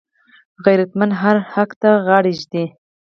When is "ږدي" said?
2.39-2.65